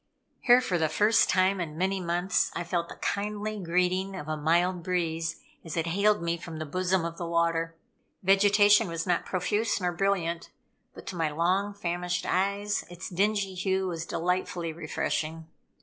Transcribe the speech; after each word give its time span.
Here, 0.39 0.61
for 0.61 0.79
the 0.79 0.89
first 0.89 1.29
time 1.29 1.61
in 1.61 1.77
many 1.77 1.99
months, 1.99 2.49
I 2.55 2.63
felt 2.63 2.89
the 2.89 2.95
kindly 2.95 3.59
greeting 3.59 4.15
of 4.15 4.27
a 4.27 4.35
mild 4.35 4.81
breeze 4.81 5.35
as 5.63 5.77
it 5.77 5.85
hailed 5.85 6.23
me 6.23 6.37
from 6.37 6.57
the 6.57 6.65
bosom 6.65 7.05
of 7.05 7.19
the 7.19 7.27
water. 7.27 7.75
Vegetation 8.23 8.87
was 8.87 9.05
not 9.05 9.27
profuse 9.27 9.79
nor 9.79 9.91
brilliant, 9.91 10.49
but 10.95 11.05
to 11.05 11.15
my 11.15 11.29
long 11.29 11.75
famished 11.75 12.25
eyes, 12.25 12.83
its 12.89 13.09
dingy 13.11 13.53
hue 13.53 13.85
was 13.87 14.07
delightfully 14.07 14.73
refreshing. 14.73 15.45